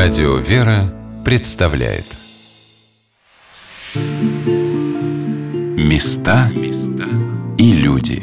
Радио 0.00 0.36
«Вера» 0.36 0.94
представляет. 1.24 2.04
Места 5.76 6.52
и 7.58 7.72
люди. 7.72 8.22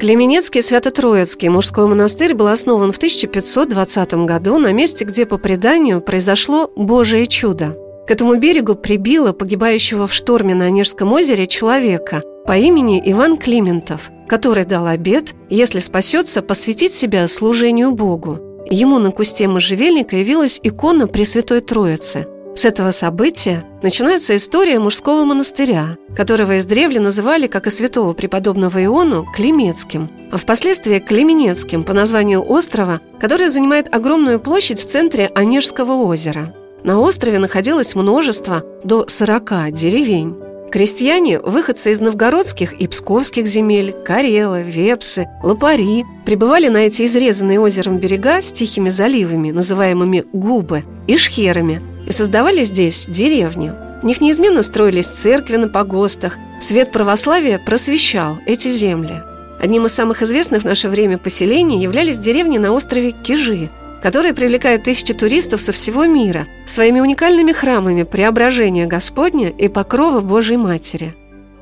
Клеменецкий 0.00 0.60
Свято-Троицкий 0.60 1.48
мужской 1.48 1.86
монастырь 1.86 2.34
был 2.34 2.48
основан 2.48 2.90
в 2.90 2.96
1520 2.96 4.14
году 4.26 4.58
на 4.58 4.72
месте, 4.72 5.04
где, 5.04 5.24
по 5.24 5.38
преданию, 5.38 6.00
произошло 6.00 6.68
Божие 6.74 7.28
чудо– 7.28 7.76
к 8.06 8.10
этому 8.10 8.36
берегу 8.36 8.74
прибило 8.74 9.32
погибающего 9.32 10.06
в 10.06 10.12
шторме 10.12 10.54
на 10.54 10.66
Онежском 10.66 11.12
озере 11.12 11.46
человека 11.46 12.22
по 12.46 12.56
имени 12.56 13.02
Иван 13.04 13.38
Климентов, 13.38 14.10
который 14.28 14.66
дал 14.66 14.86
обет, 14.86 15.34
если 15.48 15.78
спасется, 15.78 16.42
посвятить 16.42 16.92
себя 16.92 17.26
служению 17.28 17.92
Богу. 17.92 18.38
Ему 18.68 18.98
на 18.98 19.10
кусте 19.10 19.48
можжевельника 19.48 20.16
явилась 20.16 20.60
икона 20.62 21.06
Пресвятой 21.06 21.60
Троицы. 21.60 22.26
С 22.54 22.64
этого 22.66 22.92
события 22.92 23.64
начинается 23.82 24.36
история 24.36 24.78
мужского 24.78 25.24
монастыря, 25.24 25.96
которого 26.14 26.58
издревле 26.58 27.00
называли, 27.00 27.46
как 27.46 27.66
и 27.66 27.70
святого 27.70 28.12
преподобного 28.12 28.84
Иону, 28.84 29.26
Климецким, 29.34 30.10
а 30.30 30.36
впоследствии 30.36 30.98
Клеменецким 30.98 31.82
по 31.82 31.94
названию 31.94 32.48
острова, 32.48 33.00
который 33.18 33.48
занимает 33.48 33.92
огромную 33.92 34.38
площадь 34.38 34.78
в 34.78 34.86
центре 34.86 35.32
Онежского 35.34 35.94
озера– 36.04 36.54
на 36.84 37.00
острове 37.00 37.38
находилось 37.38 37.94
множество, 37.94 38.62
до 38.84 39.08
40 39.08 39.72
деревень. 39.72 40.36
Крестьяне, 40.70 41.40
выходцы 41.40 41.92
из 41.92 42.00
новгородских 42.00 42.74
и 42.74 42.86
псковских 42.86 43.46
земель, 43.46 43.92
Карелы, 43.92 44.62
Вепсы, 44.62 45.28
Лопари, 45.42 46.04
прибывали 46.26 46.68
на 46.68 46.78
эти 46.78 47.06
изрезанные 47.06 47.58
озером 47.58 47.98
берега 47.98 48.42
с 48.42 48.52
тихими 48.52 48.90
заливами, 48.90 49.50
называемыми 49.50 50.24
губы, 50.32 50.84
и 51.06 51.16
шхерами, 51.16 51.80
и 52.06 52.12
создавали 52.12 52.64
здесь 52.64 53.06
деревни. 53.08 53.72
В 54.02 54.04
них 54.04 54.20
неизменно 54.20 54.62
строились 54.62 55.06
церкви 55.06 55.56
на 55.56 55.68
погостах, 55.68 56.36
свет 56.60 56.92
православия 56.92 57.58
просвещал 57.58 58.38
эти 58.46 58.68
земли. 58.68 59.22
Одним 59.58 59.86
из 59.86 59.92
самых 59.94 60.20
известных 60.22 60.62
в 60.62 60.66
наше 60.66 60.90
время 60.90 61.16
поселений 61.16 61.80
являлись 61.80 62.18
деревни 62.18 62.58
на 62.58 62.72
острове 62.72 63.12
Кижи– 63.12 63.70
который 64.04 64.34
привлекает 64.34 64.82
тысячи 64.82 65.14
туристов 65.14 65.62
со 65.62 65.72
всего 65.72 66.04
мира 66.04 66.46
своими 66.66 67.00
уникальными 67.00 67.52
храмами 67.52 68.02
Преображения 68.02 68.84
Господня 68.84 69.48
и 69.48 69.66
Покрова 69.68 70.20
Божьей 70.20 70.58
Матери. 70.58 71.14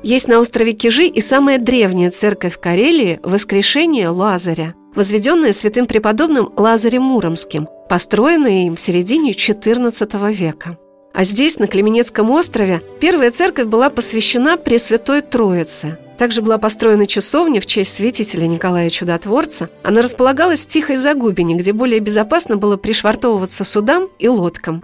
Есть 0.03 0.27
на 0.27 0.41
острове 0.41 0.73
Кижи 0.73 1.05
и 1.05 1.21
самая 1.21 1.57
древняя 1.57 2.09
церковь 2.09 2.59
Карелии– 2.59 3.21
Воскрешение 3.23 4.09
Лазаря, 4.09 4.73
возведенная 4.93 5.53
святым 5.53 5.85
преподобным 5.85 6.51
Лазарем 6.57 7.03
Муромским, 7.03 7.69
построенная 7.87 8.67
им 8.67 8.75
в 8.75 8.81
середине 8.81 9.31
XIV 9.31 10.33
века. 10.33 10.77
А 11.13 11.23
здесь, 11.23 11.59
на 11.59 11.67
Клеменецком 11.67 12.29
острове, 12.29 12.81
первая 12.99 13.31
церковь 13.31 13.67
была 13.67 13.89
посвящена 13.89 14.57
Пресвятой 14.57 15.21
Троице– 15.21 15.97
также 16.17 16.41
была 16.41 16.57
построена 16.57 17.07
часовня 17.07 17.59
в 17.61 17.65
честь 17.65 17.93
святителя 17.93 18.47
Николая 18.47 18.89
Чудотворца. 18.89 19.69
Она 19.83 20.01
располагалась 20.01 20.65
в 20.65 20.69
тихой 20.69 20.97
загубине, 20.97 21.55
где 21.55 21.73
более 21.73 21.99
безопасно 21.99 22.57
было 22.57 22.77
пришвартовываться 22.77 23.63
судам 23.63 24.09
и 24.19 24.27
лодкам. 24.27 24.81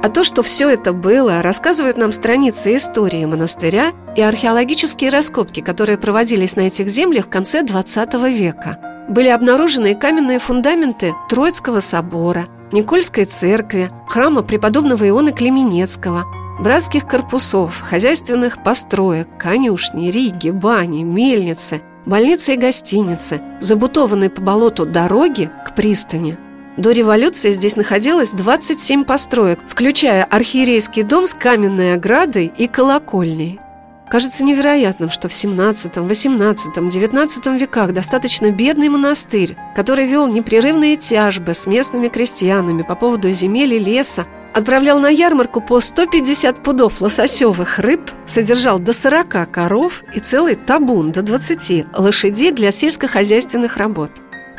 А 0.00 0.08
то, 0.08 0.22
что 0.22 0.42
все 0.44 0.68
это 0.68 0.92
было, 0.92 1.42
рассказывают 1.42 1.96
нам 1.96 2.12
страницы 2.12 2.76
истории 2.76 3.24
монастыря 3.24 3.92
и 4.16 4.22
археологические 4.22 5.10
раскопки, 5.10 5.60
которые 5.60 5.98
проводились 5.98 6.54
на 6.54 6.62
этих 6.62 6.88
землях 6.88 7.26
в 7.26 7.30
конце 7.30 7.62
XX 7.62 8.30
века. 8.32 8.78
Были 9.08 9.28
обнаружены 9.28 9.96
каменные 9.96 10.38
фундаменты 10.38 11.14
Троицкого 11.28 11.80
собора, 11.80 12.46
Никольской 12.70 13.24
церкви, 13.24 13.90
храма 14.08 14.42
преподобного 14.42 15.08
Иона 15.08 15.32
Клеменецкого– 15.32 16.24
братских 16.58 17.06
корпусов, 17.06 17.80
хозяйственных 17.80 18.62
построек, 18.62 19.28
конюшни, 19.38 20.10
риги, 20.10 20.50
бани, 20.50 21.02
мельницы, 21.02 21.82
больницы 22.06 22.54
и 22.54 22.56
гостиницы, 22.56 23.40
забутованные 23.60 24.30
по 24.30 24.40
болоту 24.40 24.86
дороги 24.86 25.50
к 25.66 25.74
пристани. 25.74 26.36
До 26.76 26.92
революции 26.92 27.50
здесь 27.50 27.76
находилось 27.76 28.30
27 28.30 29.04
построек, 29.04 29.58
включая 29.66 30.24
архиерейский 30.24 31.02
дом 31.02 31.26
с 31.26 31.34
каменной 31.34 31.94
оградой 31.94 32.52
и 32.56 32.68
колокольней. 32.68 33.60
Кажется 34.08 34.42
невероятным, 34.42 35.10
что 35.10 35.28
в 35.28 35.34
17, 35.34 35.96
18, 35.96 36.88
19 36.88 37.46
веках 37.60 37.92
достаточно 37.92 38.50
бедный 38.50 38.88
монастырь, 38.88 39.56
который 39.76 40.06
вел 40.06 40.26
непрерывные 40.26 40.96
тяжбы 40.96 41.52
с 41.52 41.66
местными 41.66 42.08
крестьянами 42.08 42.82
по 42.82 42.94
поводу 42.94 43.30
земель 43.30 43.74
и 43.74 43.78
леса, 43.78 44.24
Отправлял 44.58 44.98
на 44.98 45.06
ярмарку 45.06 45.60
по 45.60 45.78
150 45.78 46.64
пудов 46.64 47.00
лососевых 47.00 47.78
рыб, 47.78 48.10
содержал 48.26 48.80
до 48.80 48.92
40 48.92 49.48
коров 49.52 50.02
и 50.12 50.18
целый 50.18 50.56
табун 50.56 51.12
до 51.12 51.22
20 51.22 51.86
лошадей 51.96 52.50
для 52.50 52.72
сельскохозяйственных 52.72 53.76
работ. 53.76 54.10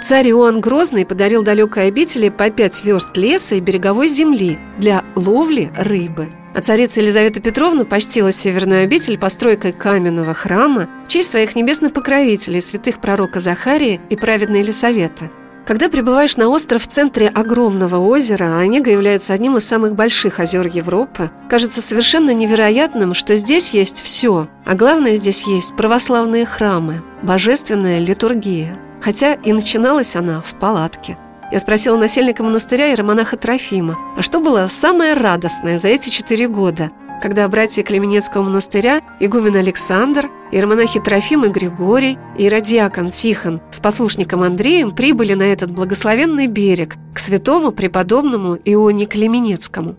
Царь 0.02 0.30
Иоанн 0.30 0.62
Грозный 0.62 1.06
подарил 1.06 1.44
далекой 1.44 1.88
обители 1.88 2.30
по 2.30 2.50
5 2.50 2.86
верст 2.86 3.18
леса 3.18 3.56
и 3.56 3.60
береговой 3.60 4.08
земли 4.08 4.58
для 4.78 5.04
ловли 5.16 5.70
рыбы. 5.76 6.30
А 6.56 6.62
царица 6.62 7.02
Елизавета 7.02 7.42
Петровна 7.42 7.84
почтила 7.84 8.32
северную 8.32 8.86
обитель 8.86 9.20
постройкой 9.20 9.74
каменного 9.74 10.34
храма 10.34 10.88
в 11.04 11.10
честь 11.10 11.32
своих 11.32 11.58
небесных 11.58 11.92
покровителей, 11.92 12.62
святых 12.62 13.02
пророка 13.02 13.42
Захария 13.42 14.00
и 14.10 14.16
праведной 14.16 14.62
Елисавета– 14.62 15.30
когда 15.70 15.88
прибываешь 15.88 16.36
на 16.36 16.50
остров 16.50 16.82
в 16.82 16.88
центре 16.88 17.28
огромного 17.28 17.98
озера, 17.98 18.46
а 18.46 18.60
Онега 18.62 18.90
является 18.90 19.36
одним 19.36 19.58
из 19.58 19.68
самых 19.68 19.94
больших 19.94 20.40
озер 20.40 20.66
Европы, 20.66 21.30
кажется 21.48 21.80
совершенно 21.80 22.34
невероятным, 22.34 23.14
что 23.14 23.36
здесь 23.36 23.70
есть 23.70 24.02
все, 24.02 24.48
а 24.66 24.74
главное 24.74 25.14
здесь 25.14 25.46
есть 25.46 25.76
православные 25.76 26.48
храмы, 26.48 27.04
божественная 27.22 28.00
литургия. 28.00 28.80
Хотя 29.00 29.36
и 29.36 29.54
начиналась 29.54 30.16
она 30.16 30.42
в 30.42 30.56
палатке. 30.56 31.20
Я 31.52 31.60
спросила 31.60 31.98
насельника 31.98 32.42
монастыря 32.42 32.88
и 32.88 32.96
романаха 32.96 33.38
Трофима, 33.38 33.96
а 34.18 34.24
что 34.24 34.40
было 34.40 34.66
самое 34.66 35.14
радостное 35.14 35.78
за 35.78 35.90
эти 35.90 36.10
четыре 36.10 36.48
года? 36.48 36.90
Когда 37.22 37.48
братья 37.48 37.84
Клеменецкого 37.84 38.44
монастыря, 38.44 39.02
игумен 39.20 39.56
Александр, 39.56 40.30
иеромонахи 40.52 41.00
Трофим 41.00 41.46
и 41.46 41.50
Григорий, 41.50 42.18
и 42.38 42.46
иродиакон 42.46 43.12
Тихон 43.12 43.62
с 43.72 43.80
послушником 43.80 44.44
Андреем 44.44 44.92
прибыли 44.92 45.34
на 45.34 45.44
этот 45.44 45.72
благословенный 45.72 46.48
берег 46.48 46.96
к 47.14 47.20
святому 47.20 47.72
преподобному 47.72 48.58
Ионе 48.64 49.06
Клеменецкому. 49.06 49.96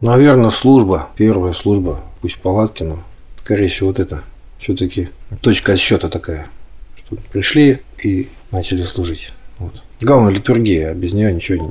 Наверное, 0.00 0.50
служба, 0.50 1.10
первая 1.16 1.52
служба, 1.52 2.00
пусть 2.20 2.38
палатки, 2.38 2.82
но, 2.82 2.98
скорее 3.40 3.68
всего, 3.68 3.88
вот 3.88 4.00
это 4.00 4.22
все-таки 4.58 5.08
точка 5.40 5.72
отсчета 5.72 6.08
такая, 6.08 6.46
что 6.96 7.16
пришли 7.32 7.80
и 8.02 8.28
начали 8.50 8.82
служить. 8.82 9.32
Вот. 9.58 9.82
Главное 10.00 10.32
литургия, 10.32 10.90
а 10.90 10.94
без 10.94 11.12
нее 11.12 11.32
ничего 11.32 11.64
не 11.64 11.70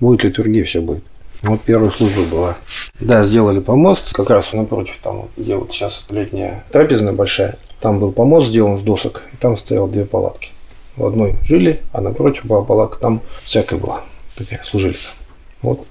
будет 0.00 0.24
литургия, 0.24 0.64
все 0.64 0.80
будет. 0.80 1.04
Вот 1.46 1.60
первая 1.62 1.90
служба 1.92 2.22
была. 2.24 2.56
Да, 2.98 3.22
сделали 3.22 3.60
помост, 3.60 4.12
как 4.12 4.30
раз 4.30 4.52
напротив, 4.52 4.94
там, 5.00 5.28
где 5.36 5.54
вот 5.54 5.72
сейчас 5.72 6.06
летняя 6.10 6.64
трапезная 6.72 7.12
большая. 7.12 7.56
Там 7.80 8.00
был 8.00 8.10
помост 8.10 8.48
сделан 8.48 8.78
с 8.78 8.82
досок, 8.82 9.22
и 9.32 9.36
там 9.36 9.56
стоял 9.56 9.86
две 9.86 10.04
палатки. 10.04 10.50
В 10.96 11.06
одной 11.06 11.36
жили, 11.42 11.82
а 11.92 12.00
напротив 12.00 12.46
была 12.46 12.62
палатка, 12.62 12.98
там 12.98 13.20
всякая 13.42 13.78
была. 13.78 14.00
Такая, 14.34 14.60
служили 14.64 14.94
там. 14.94 15.12
Вот. 15.62 15.86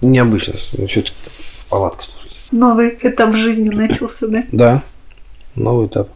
Необычно, 0.00 0.54
но 0.78 0.86
все-таки 0.86 1.14
палатка 1.68 2.04
служить. 2.04 2.36
Новый 2.52 2.96
этап 3.02 3.34
жизни 3.34 3.68
начался, 3.70 4.28
да? 4.28 4.44
Да, 4.52 4.82
новый 5.56 5.88
этап. 5.88 6.08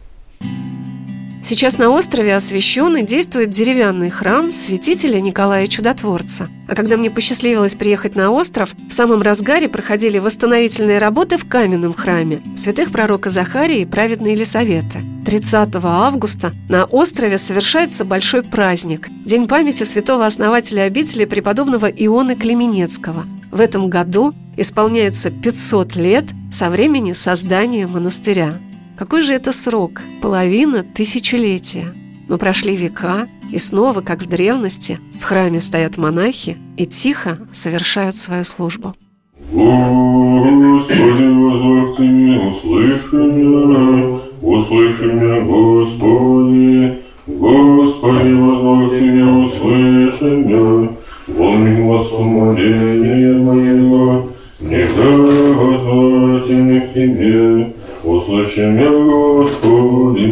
Сейчас 1.47 1.77
на 1.77 1.91
острове 1.91 2.35
освящен 2.35 2.97
и 2.97 3.03
действует 3.03 3.51
деревянный 3.51 4.09
храм 4.09 4.51
святителя 4.51 5.19
Николая 5.19 5.67
Чудотворца. 5.67 6.49
А 6.67 6.73
когда 6.73 6.97
мне 6.97 7.11
посчастливилось 7.11 7.75
приехать 7.75 8.15
на 8.15 8.31
остров, 8.31 8.73
в 8.89 8.91
самом 8.91 9.21
разгаре 9.21 9.69
проходили 9.69 10.17
восстановительные 10.17 10.97
работы 10.97 11.37
в 11.37 11.47
каменном 11.47 11.93
храме 11.93 12.41
святых 12.57 12.91
пророка 12.91 13.29
Захария 13.29 13.83
и 13.83 13.85
праведной 13.85 14.31
Елисаветы. 14.31 15.01
30 15.27 15.69
августа 15.83 16.51
на 16.67 16.85
острове 16.85 17.37
совершается 17.37 18.05
большой 18.05 18.41
праздник– 18.41 19.07
День 19.25 19.47
памяти 19.47 19.83
святого 19.83 20.25
основателя 20.25 20.81
обители 20.81 21.25
преподобного 21.25 21.85
Ионы 21.85 22.35
Клеменецкого. 22.35 23.27
В 23.51 23.59
этом 23.59 23.89
году 23.89 24.33
исполняется 24.57 25.29
500 25.29 25.95
лет 25.95 26.25
со 26.51 26.71
времени 26.71 27.13
создания 27.13 27.85
монастыря. 27.85 28.59
Какой 28.97 29.21
же 29.21 29.33
это 29.33 29.51
срок? 29.51 30.01
Половина 30.21 30.83
тысячелетия. 30.83 31.93
Но 32.29 32.37
прошли 32.37 32.77
века, 32.77 33.27
и 33.51 33.57
снова, 33.57 33.99
как 34.01 34.21
в 34.21 34.27
древности, 34.27 34.99
в 35.19 35.23
храме 35.23 35.59
стоят 35.59 35.97
монахи 35.97 36.57
и 36.77 36.85
тихо 36.85 37.39
совершают 37.51 38.15
свою 38.15 38.45
службу. 38.45 38.95
Господи, 39.51 41.23
возвах 41.23 41.97
ты 41.97 42.03
меня, 42.03 42.39
услыши 42.47 43.15
меня, 43.15 44.19
услыши 44.41 45.05
меня, 45.05 45.41
Господи, 45.41 47.03
Господи, 47.27 48.33
возвольте 48.33 49.05
меня, 49.05 49.27
услыши 49.45 50.25
меня, 50.25 50.89
волни 51.27 51.81
глазу 51.81 52.23
моления 52.23 53.37
моего, 53.37 54.29
не 54.59 54.85
возвольте 55.53 56.53
мне 56.53 56.79
к 56.81 56.93
Тебе, 56.93 57.73
услыши 58.05 58.61
меня, 58.61 58.89
Господи, 58.91 60.27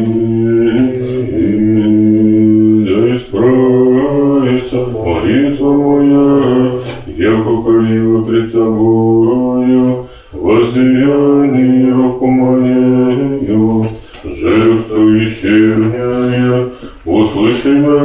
да 2.85 3.15
исправится 3.15 4.75
молитва 4.75 5.73
моя, 5.73 6.71
я 7.17 7.37
покорила 7.41 8.23
пред 8.23 8.51
Тобою, 8.51 10.07
воздеяние 10.31 11.91
руку 11.93 12.27
моею, 12.27 13.85
жертву 14.23 15.07
вечерняя, 15.07 16.69
услыши 17.05 17.69
меня, 17.69 18.03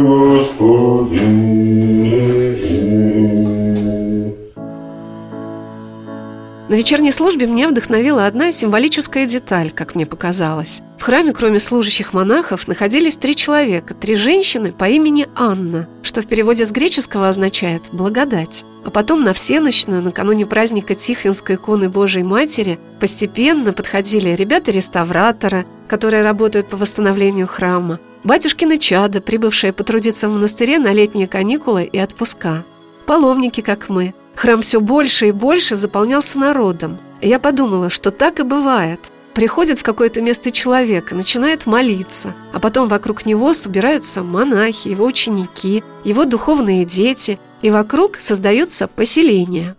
вечерней 6.88 7.12
службе 7.12 7.46
меня 7.46 7.68
вдохновила 7.68 8.24
одна 8.24 8.50
символическая 8.50 9.26
деталь, 9.26 9.72
как 9.72 9.94
мне 9.94 10.06
показалось. 10.06 10.80
В 10.96 11.02
храме, 11.02 11.34
кроме 11.34 11.60
служащих 11.60 12.14
монахов, 12.14 12.66
находились 12.66 13.16
три 13.16 13.36
человека, 13.36 13.92
три 13.92 14.14
женщины 14.14 14.72
по 14.72 14.86
имени 14.86 15.28
Анна, 15.34 15.86
что 16.02 16.22
в 16.22 16.26
переводе 16.26 16.64
с 16.64 16.70
греческого 16.70 17.28
означает 17.28 17.90
«благодать». 17.92 18.64
А 18.86 18.90
потом 18.90 19.22
на 19.22 19.34
всеночную, 19.34 20.00
накануне 20.00 20.46
праздника 20.46 20.94
Тихвинской 20.94 21.56
иконы 21.56 21.90
Божией 21.90 22.24
Матери, 22.24 22.78
постепенно 23.00 23.74
подходили 23.74 24.30
ребята-реставраторы, 24.30 25.66
которые 25.88 26.22
работают 26.22 26.70
по 26.70 26.78
восстановлению 26.78 27.48
храма, 27.48 28.00
батюшкины 28.24 28.78
чада, 28.78 29.20
прибывшие 29.20 29.74
потрудиться 29.74 30.26
в 30.26 30.32
монастыре 30.32 30.78
на 30.78 30.94
летние 30.94 31.28
каникулы 31.28 31.84
и 31.84 31.98
отпуска, 31.98 32.64
паломники, 33.04 33.60
как 33.60 33.90
мы. 33.90 34.14
Храм 34.38 34.62
все 34.62 34.80
больше 34.80 35.26
и 35.26 35.32
больше 35.32 35.74
заполнялся 35.74 36.38
народом. 36.38 36.98
Я 37.20 37.40
подумала, 37.40 37.90
что 37.90 38.12
так 38.12 38.38
и 38.38 38.44
бывает. 38.44 39.00
Приходит 39.34 39.80
в 39.80 39.82
какое-то 39.82 40.22
место 40.22 40.52
человек 40.52 41.10
и 41.10 41.16
начинает 41.16 41.66
молиться, 41.66 42.34
а 42.52 42.60
потом 42.60 42.88
вокруг 42.88 43.26
него 43.26 43.52
собираются 43.52 44.22
монахи, 44.22 44.86
его 44.86 45.06
ученики, 45.06 45.82
его 46.04 46.24
духовные 46.24 46.84
дети, 46.84 47.40
и 47.62 47.70
вокруг 47.70 48.20
создаются 48.20 48.86
поселения. 48.86 49.74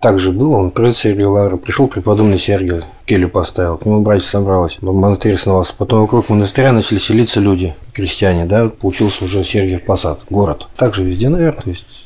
Так 0.00 0.18
же 0.18 0.32
было, 0.32 0.56
он 0.56 0.70
пред 0.70 0.96
Сергию 0.96 1.30
Лавру 1.30 1.58
пришел 1.58 1.86
преподобный 1.86 2.38
Сергий, 2.38 2.80
келью 3.04 3.28
поставил, 3.28 3.76
к 3.76 3.84
нему 3.84 4.00
братья 4.00 4.26
собралось, 4.26 4.78
монастырь 4.80 5.34
основался. 5.34 5.74
Потом 5.76 6.00
вокруг 6.00 6.30
монастыря 6.30 6.72
начали 6.72 6.98
селиться 6.98 7.40
люди, 7.40 7.74
крестьяне, 7.92 8.46
да, 8.46 8.70
получился 8.70 9.26
уже 9.26 9.44
Сергиев 9.44 9.84
Посад, 9.84 10.20
город. 10.30 10.66
Так 10.78 10.94
же 10.94 11.04
везде, 11.04 11.28
наверное, 11.28 11.62
то 11.62 11.68
есть 11.68 12.02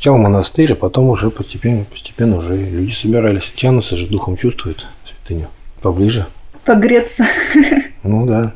сначала 0.00 0.16
монастырь, 0.16 0.72
а 0.72 0.76
потом 0.76 1.10
уже 1.10 1.28
постепенно, 1.28 1.84
постепенно 1.84 2.38
уже 2.38 2.56
люди 2.56 2.92
собирались. 2.92 3.52
Тянутся 3.54 3.96
же, 3.96 4.06
духом 4.06 4.38
чувствуют 4.38 4.86
святыню. 5.04 5.48
Поближе. 5.82 6.24
Погреться. 6.64 7.26
Ну 8.02 8.24
да. 8.24 8.54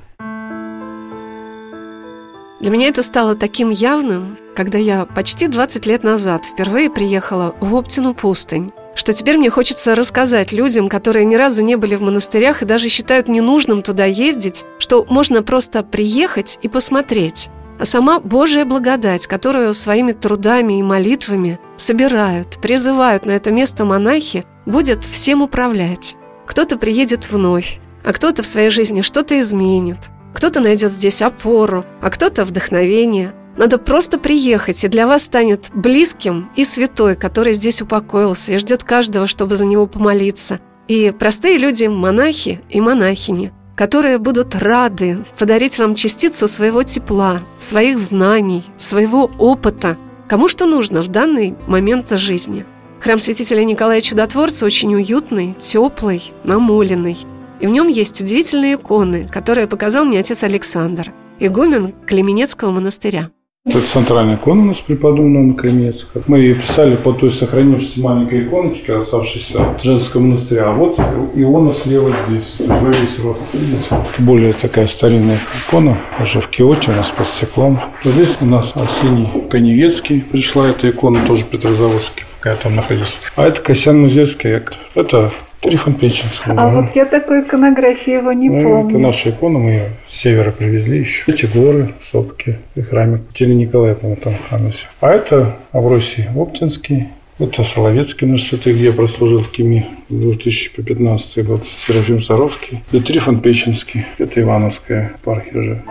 Для 2.60 2.70
меня 2.70 2.88
это 2.88 3.02
стало 3.02 3.34
таким 3.34 3.68
явным, 3.68 4.38
когда 4.56 4.78
я 4.78 5.04
почти 5.04 5.46
20 5.46 5.84
лет 5.84 6.02
назад 6.02 6.46
впервые 6.46 6.88
приехала 6.88 7.54
в 7.60 7.74
Оптину 7.74 8.14
пустынь, 8.14 8.70
что 8.94 9.12
теперь 9.12 9.36
мне 9.36 9.50
хочется 9.50 9.94
рассказать 9.94 10.50
людям, 10.50 10.88
которые 10.88 11.26
ни 11.26 11.34
разу 11.34 11.62
не 11.62 11.76
были 11.76 11.94
в 11.94 12.00
монастырях 12.00 12.62
и 12.62 12.64
даже 12.64 12.88
считают 12.88 13.28
ненужным 13.28 13.82
туда 13.82 14.06
ездить, 14.06 14.64
что 14.78 15.04
можно 15.10 15.42
просто 15.42 15.82
приехать 15.82 16.58
и 16.62 16.68
посмотреть. 16.68 17.50
А 17.78 17.84
сама 17.84 18.20
Божья 18.20 18.64
благодать, 18.64 19.26
которую 19.26 19.74
своими 19.74 20.12
трудами 20.12 20.78
и 20.78 20.82
молитвами 20.82 21.58
собирают, 21.76 22.58
призывают 22.60 23.26
на 23.26 23.32
это 23.32 23.50
место 23.50 23.84
монахи, 23.84 24.44
будет 24.64 25.04
всем 25.04 25.42
управлять. 25.42 26.16
Кто-то 26.46 26.78
приедет 26.78 27.30
вновь, 27.30 27.80
а 28.04 28.12
кто-то 28.12 28.42
в 28.42 28.46
своей 28.46 28.70
жизни 28.70 29.00
что-то 29.00 29.40
изменит. 29.40 29.98
Кто-то 30.34 30.60
найдет 30.60 30.90
здесь 30.90 31.22
опору, 31.22 31.84
а 32.00 32.10
кто-то 32.10 32.44
вдохновение. 32.44 33.34
Надо 33.56 33.78
просто 33.78 34.18
приехать, 34.18 34.82
и 34.82 34.88
для 34.88 35.06
вас 35.06 35.22
станет 35.22 35.70
близким 35.72 36.50
и 36.56 36.64
святой, 36.64 37.14
который 37.14 37.52
здесь 37.52 37.82
упокоился 37.82 38.52
и 38.52 38.58
ждет 38.58 38.82
каждого, 38.82 39.26
чтобы 39.26 39.56
за 39.56 39.64
него 39.64 39.86
помолиться. 39.86 40.60
И 40.88 41.14
простые 41.16 41.56
люди– 41.58 41.84
монахи 41.86 42.60
и 42.68 42.80
монахини, 42.80 43.52
которые 43.76 44.18
будут 44.18 44.54
рады 44.54 45.24
подарить 45.38 45.78
вам 45.78 45.94
частицу 45.94 46.48
своего 46.48 46.82
тепла, 46.82 47.42
своих 47.58 47.98
знаний, 47.98 48.64
своего 48.78 49.30
опыта, 49.38 49.96
кому 50.28 50.48
что 50.48 50.66
нужно 50.66 51.02
в 51.02 51.08
данный 51.08 51.54
момент 51.66 52.10
жизни. 52.10 52.64
Храм 53.00 53.18
святителя 53.18 53.64
Николая 53.64 54.00
Чудотворца 54.00 54.64
очень 54.64 54.94
уютный, 54.94 55.54
теплый, 55.58 56.32
намоленный– 56.44 57.18
и 57.60 57.66
в 57.66 57.70
нем 57.70 57.88
есть 57.88 58.20
удивительные 58.20 58.74
иконы, 58.74 59.28
которые 59.28 59.66
показал 59.66 60.04
мне 60.04 60.20
отец 60.20 60.42
Александр, 60.42 61.12
игумен 61.38 61.94
Клеменецкого 62.06 62.70
монастыря. 62.70 63.30
Это 63.66 63.80
центральная 63.80 64.36
икона 64.36 64.60
у 64.60 64.64
нас 64.66 64.80
преподобного 64.80 65.42
на 65.42 65.54
Кремецка. 65.54 66.20
Мы 66.26 66.38
ее 66.40 66.54
писали 66.54 66.96
по 66.96 67.14
той 67.14 67.30
сохранившейся 67.30 67.98
маленькой 68.00 68.42
иконочке, 68.42 68.94
оставшейся 68.94 69.70
от 69.70 69.82
Женского 69.82 70.20
монастыря. 70.20 70.66
А 70.66 70.72
вот 70.72 70.98
Иона 71.34 71.72
слева 71.72 72.12
здесь, 72.28 72.56
во 72.58 72.90
весь 72.90 73.18
рост. 73.20 73.40
Видите? 73.54 73.88
Более 74.18 74.52
такая 74.52 74.86
старинная 74.86 75.38
икона, 75.66 75.96
уже 76.20 76.40
в 76.42 76.48
Киоте 76.48 76.90
у 76.90 76.94
нас 76.94 77.10
под 77.10 77.26
стеклом. 77.26 77.80
Вот 78.04 78.12
здесь 78.12 78.36
у 78.42 78.44
нас 78.44 78.72
Арсений 78.74 79.30
Коневецкий 79.48 80.20
пришла 80.20 80.68
эта 80.68 80.90
икона, 80.90 81.18
тоже 81.26 81.44
Петрозаводский, 81.44 82.24
пока 82.36 82.50
я 82.50 82.56
там 82.56 82.76
находился. 82.76 83.16
А 83.34 83.46
это 83.46 83.62
Косян 83.62 83.98
Музерский, 83.98 84.60
это 84.94 85.32
Трифон 85.64 85.94
Печенский. 85.94 86.52
А 86.52 86.54
да. 86.54 86.68
вот 86.68 86.94
я 86.94 87.06
такой 87.06 87.40
иконографии 87.40 88.12
его 88.12 88.32
не 88.32 88.50
ну, 88.50 88.62
помню. 88.62 88.88
Это 88.90 88.98
наша 88.98 89.30
икона, 89.30 89.58
мы 89.58 89.70
ее 89.70 89.88
с 90.08 90.16
севера 90.16 90.50
привезли 90.50 90.98
еще. 91.00 91.24
Эти 91.26 91.46
горы, 91.46 91.94
сопки 92.02 92.58
и 92.74 92.82
храме. 92.82 93.20
Екатерина 93.28 93.66
по-моему, 93.70 94.16
там 94.22 94.34
храме 94.48 94.70
все. 94.72 94.86
А 95.00 95.10
это 95.10 95.56
Авросий 95.72 96.26
Оптинский, 96.36 97.08
это 97.38 97.64
Соловецкий 97.64 98.26
наш 98.26 98.42
святый, 98.42 98.74
где 98.74 98.86
я 98.86 98.92
прослужил 98.92 99.42
в 99.42 99.50
Кими 99.50 99.86
2015 100.08 101.44
год. 101.44 101.66
Серафим 101.66 102.20
Саровский. 102.20 102.82
И 102.92 103.00
Трифон 103.00 103.40
Печенский. 103.40 104.06
Это 104.18 104.40
Ивановская 104.40 105.14
епархия 105.18 105.60
уже. 105.60 105.82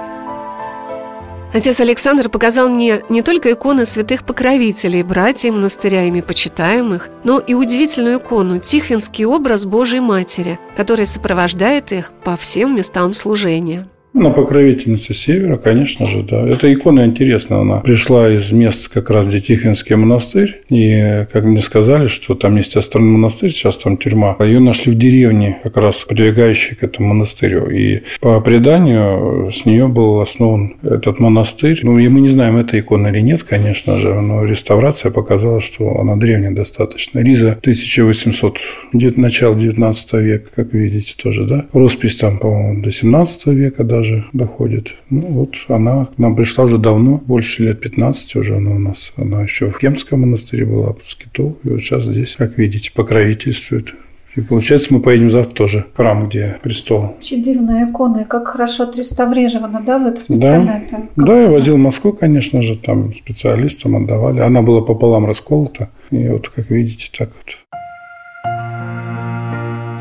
Отец 1.54 1.80
Александр 1.80 2.30
показал 2.30 2.68
мне 2.68 3.04
не 3.10 3.22
только 3.22 3.54
иконы 3.54 3.86
святых 3.86 4.26
покровителей, 4.26 5.04
братьев 5.04 5.54
монастыря 5.54 6.06
ими 6.08 6.22
почитаемых, 6.22 7.10
но 7.24 7.38
и 7.38 7.54
удивительную 7.54 8.18
икону 8.18 8.58
Тихвинский 8.60 9.26
образ 9.26 9.66
Божьей 9.66 10.00
Матери, 10.00 10.60
который 10.76 11.06
сопровождает 11.06 11.92
их 11.92 12.12
по 12.24 12.36
всем 12.38 12.76
местам 12.76 13.14
служения. 13.14 13.88
На 14.14 14.30
покровительнице 14.30 15.16
Севера, 15.16 15.58
конечно 15.58 16.06
же, 16.06 16.22
да. 16.22 16.48
Эта 16.48 16.72
икона 16.72 17.06
интересна. 17.06 17.62
Она 17.62 17.80
пришла 17.80 18.32
из 18.32 18.52
мест 18.52 18.88
как 18.88 19.10
раз, 19.10 19.26
где 19.26 19.40
Тихвинский 19.40 19.96
монастырь. 19.96 20.62
И, 20.70 21.26
как 21.32 21.44
мне 21.46 21.58
сказали, 21.58 22.06
что 22.06 22.36
там 22.36 22.56
есть 22.58 22.76
островной 22.76 23.14
монастырь, 23.14 23.50
сейчас 23.50 23.78
там 23.78 23.98
тюрьма. 23.98 24.36
Ее 24.40 24.60
нашли 24.60 24.92
в 24.92 24.96
деревне, 24.96 25.58
как 25.64 25.78
раз 25.78 26.06
прилегающей 26.08 26.76
к 26.76 26.84
этому 26.84 27.10
монастырю. 27.10 27.72
И 27.72 28.04
по 28.20 28.40
преданию 28.40 29.50
с 29.52 29.66
нее 29.66 29.88
был 29.88 30.22
основан 30.22 30.76
этот 30.84 31.20
монастырь. 31.20 31.80
Ну, 31.82 31.98
и 31.98 32.08
мы 32.08 32.22
не 32.22 32.30
знаем, 32.30 32.58
это 32.58 32.80
икона 32.80 33.08
или 33.08 33.20
нет, 33.20 33.42
конечно 33.42 33.98
же, 33.98 34.14
но 34.22 34.44
реставрация 34.44 35.10
показала, 35.12 35.60
что 35.60 36.00
она 36.00 36.18
древняя 36.18 36.52
достаточно. 36.52 37.18
Риза 37.18 37.54
1800, 37.54 38.60
где-то 38.94 39.20
начало 39.20 39.56
19 39.56 40.14
века, 40.14 40.50
как 40.56 40.74
видите, 40.74 41.16
тоже, 41.22 41.46
да. 41.46 41.66
Роспись 41.74 42.18
там, 42.18 42.38
по-моему, 42.38 42.84
до 42.84 42.92
17 42.92 43.48
века 43.48 43.84
даже 43.84 44.03
даже 44.04 44.26
доходит. 44.34 44.96
Ну, 45.10 45.22
вот 45.22 45.56
она 45.70 46.06
к 46.06 46.18
нам 46.18 46.36
пришла 46.36 46.66
уже 46.66 46.78
давно, 46.78 47.22
больше 47.26 47.64
лет 47.64 47.80
15 47.80 48.36
уже 48.36 48.58
она 48.58 48.72
у 48.72 48.80
нас. 48.80 49.14
Она 49.16 49.42
еще 49.44 49.70
в 49.70 49.80
Кемском 49.80 50.22
монастыре 50.22 50.66
была, 50.66 50.94
под 50.94 51.06
Скиту. 51.06 51.58
И 51.64 51.70
вот 51.70 51.82
сейчас 51.82 52.04
здесь, 52.04 52.36
как 52.38 52.58
видите, 52.58 52.92
покровительствует. 52.94 53.94
И 54.36 54.42
получается, 54.42 54.92
мы 54.92 55.00
поедем 55.00 55.30
завтра 55.30 55.54
тоже 55.54 55.86
в 55.94 55.96
храм, 55.96 56.28
где 56.28 56.58
престол. 56.64 57.16
Очень 57.20 57.44
дивная 57.44 57.90
икона, 57.90 58.22
и 58.22 58.26
как 58.26 58.48
хорошо 58.48 58.84
отреставрирована, 58.84 59.82
да? 59.86 60.08
Это 60.08 60.20
специально 60.20 60.84
да. 60.90 60.98
это... 60.98 61.08
Да, 61.16 61.42
я 61.42 61.50
возил 61.50 61.76
в 61.76 61.80
Москву, 61.80 62.14
конечно 62.14 62.62
же, 62.62 62.76
там 62.76 63.14
специалистам 63.14 63.96
отдавали. 63.96 64.40
Она 64.40 64.64
была 64.64 64.82
пополам 64.82 65.28
расколота. 65.28 65.92
И 66.10 66.28
вот, 66.28 66.50
как 66.50 66.72
видите, 66.72 67.10
так 67.16 67.30
вот. 67.36 67.58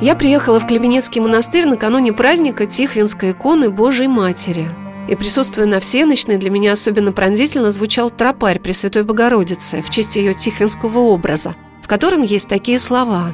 Я 0.02 0.16
приехала 0.16 0.58
в 0.58 0.66
Клеменецкий 0.66 1.20
монастырь 1.20 1.64
накануне 1.64 2.12
праздника 2.12 2.66
Тихвинской 2.66 3.30
иконы 3.30 3.70
Божией 3.70 4.08
Матери. 4.08 4.68
И 5.08 5.14
присутствуя 5.14 5.66
на 5.66 5.78
всеночной, 5.78 6.38
для 6.38 6.50
меня 6.50 6.72
особенно 6.72 7.12
пронзительно 7.12 7.70
звучал 7.70 8.10
тропарь 8.10 8.58
Пресвятой 8.58 9.04
Богородицы 9.04 9.80
в 9.80 9.90
честь 9.90 10.16
ее 10.16 10.34
Тихвинского 10.34 10.98
образа, 10.98 11.54
в 11.84 11.86
котором 11.86 12.22
есть 12.22 12.48
такие 12.48 12.80
слова 12.80 13.32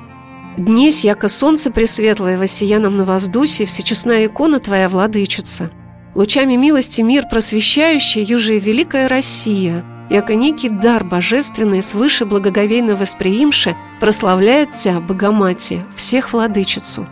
Днесь, 0.59 1.05
яко 1.05 1.31
солнце 1.31 1.71
пресветлое, 1.71 2.37
воссия 2.37 2.79
на 2.79 2.91
воздусе, 3.07 3.65
всечестная 3.65 4.27
икона 4.27 4.61
Твоя, 4.61 4.91
владычица. 4.91 5.71
Лучами 6.15 6.57
милости 6.57 7.01
мир 7.01 7.25
просвещающий, 7.31 8.23
юже 8.23 8.59
великая 8.59 9.09
Россия, 9.09 9.85
яко 10.11 10.35
некий 10.35 10.69
дар 10.69 11.05
божественный 11.05 11.83
свыше 11.83 12.25
благоговейно 12.25 12.97
восприимше, 12.97 13.77
прославляет 14.01 14.73
Тя, 14.73 15.01
Богомати, 15.01 15.85
всех 15.97 16.33
владычицу. 16.33 17.07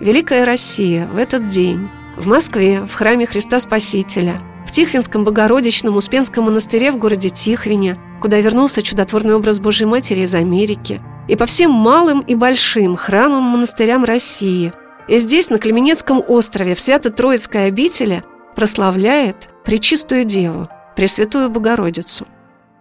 Великая 0.00 0.44
Россия 0.44 1.06
в 1.06 1.16
этот 1.16 1.48
день 1.48 1.88
в 2.16 2.26
Москве, 2.26 2.82
в 2.82 2.94
храме 2.94 3.26
Христа 3.26 3.60
Спасителя, 3.60 4.40
в 4.66 4.72
Тихвинском 4.72 5.24
Богородичном 5.24 5.96
Успенском 5.96 6.44
монастыре 6.44 6.92
в 6.92 6.98
городе 6.98 7.30
Тихвине, 7.30 7.96
куда 8.20 8.40
вернулся 8.40 8.82
чудотворный 8.82 9.34
образ 9.34 9.58
Божьей 9.58 9.86
Матери 9.86 10.20
из 10.20 10.34
Америки– 10.34 11.00
и 11.28 11.36
по 11.36 11.46
всем 11.46 11.70
малым 11.70 12.20
и 12.20 12.34
большим 12.34 12.96
храмам 12.96 13.42
монастырям 13.44 14.04
России. 14.04 14.72
И 15.08 15.18
здесь, 15.18 15.50
на 15.50 15.58
Клеменецком 15.58 16.22
острове, 16.26 16.74
в 16.74 16.80
Свято-Троицкой 16.80 17.66
обители, 17.66 18.22
прославляет 18.54 19.48
Пречистую 19.64 20.24
Деву, 20.24 20.68
Пресвятую 20.96 21.48
Богородицу. 21.50 22.26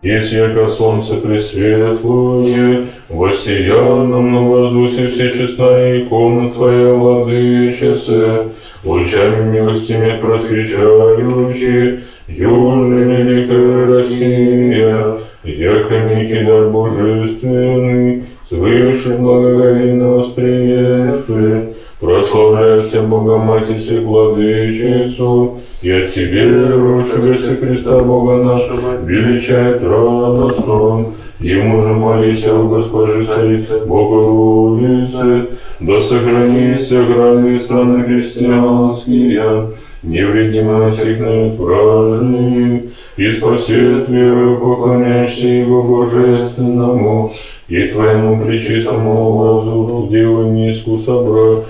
Есть 0.02 0.34
яко 0.34 0.68
солнце 0.68 1.16
пресветлое, 1.16 2.88
воссиянном 3.08 4.34
на 4.34 4.42
воздухе 4.42 5.08
всечестная 5.08 6.02
икона 6.02 6.50
Твоя, 6.50 6.94
Владычица, 6.94 8.48
лучами 8.84 9.52
милостями 9.52 10.20
просвечающие, 10.20 12.02
южная 12.28 13.06
великая 13.06 13.86
Россия, 13.86 15.18
яко 15.44 16.00
некий 16.00 16.46
дар 16.46 16.70
божественный, 16.70 18.24
свыше 18.50 19.18
благоговейно 19.18 20.16
восприемши, 20.16 21.76
прославляет 22.02 22.92
Тебя, 22.92 23.04
Богоматерь 23.04 23.80
всех 23.80 24.02
владычицу, 24.02 25.60
от 25.78 26.14
Тебе, 26.14 26.70
рушившийся 26.70 27.56
Христа 27.56 28.00
Бога 28.00 28.44
нашего, 28.44 28.98
величает 29.06 29.82
радостно. 29.84 31.06
Ему 31.40 31.82
же 31.82 31.94
молись, 31.94 32.46
о 32.48 32.68
Госпожи 32.68 33.24
Царице, 33.24 33.80
Богородице, 33.86 35.48
да 35.80 36.02
сохрани 36.02 36.76
все 36.76 37.04
грани 37.04 37.58
страны 37.58 38.04
христианские, 38.04 39.70
невредимо 40.04 40.92
всех 40.92 41.20
вражьих, 41.58 42.82
и 43.18 43.32
спасет 43.32 44.08
веру, 44.10 44.58
поклоняешься 44.58 45.48
Его 45.48 45.82
Божественному, 45.84 47.34
и 47.68 47.88
Твоему 47.88 48.44
пречистому 48.44 49.30
образу 49.30 50.08
дело 50.12 50.46
низку 50.52 50.98
собрачную. 50.98 51.64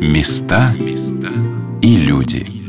Места 0.00 0.76
и 1.82 1.96
люди. 1.96 2.59